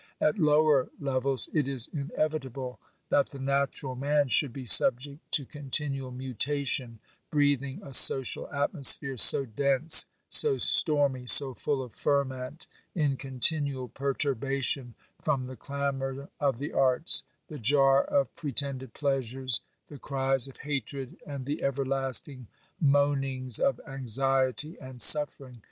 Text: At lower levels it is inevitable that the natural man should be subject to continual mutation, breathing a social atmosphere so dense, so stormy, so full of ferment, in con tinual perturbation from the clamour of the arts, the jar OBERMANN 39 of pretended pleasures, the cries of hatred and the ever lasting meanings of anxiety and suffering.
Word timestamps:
At 0.19 0.39
lower 0.39 0.89
levels 0.99 1.47
it 1.53 1.67
is 1.67 1.87
inevitable 1.93 2.79
that 3.09 3.29
the 3.29 3.37
natural 3.37 3.93
man 3.95 4.29
should 4.29 4.51
be 4.51 4.65
subject 4.65 5.19
to 5.33 5.45
continual 5.45 6.09
mutation, 6.09 6.97
breathing 7.29 7.83
a 7.83 7.93
social 7.93 8.51
atmosphere 8.51 9.15
so 9.15 9.45
dense, 9.45 10.07
so 10.27 10.57
stormy, 10.57 11.27
so 11.27 11.53
full 11.53 11.83
of 11.83 11.93
ferment, 11.93 12.65
in 12.95 13.15
con 13.15 13.39
tinual 13.39 13.93
perturbation 13.93 14.95
from 15.21 15.45
the 15.45 15.55
clamour 15.55 16.29
of 16.39 16.57
the 16.57 16.73
arts, 16.73 17.21
the 17.47 17.59
jar 17.59 18.05
OBERMANN 18.05 18.07
39 18.09 18.21
of 18.21 18.35
pretended 18.35 18.93
pleasures, 18.95 19.61
the 19.85 19.99
cries 19.99 20.47
of 20.47 20.57
hatred 20.57 21.15
and 21.27 21.45
the 21.45 21.61
ever 21.61 21.85
lasting 21.85 22.47
meanings 22.81 23.59
of 23.59 23.79
anxiety 23.87 24.79
and 24.79 24.99
suffering. 24.99 25.59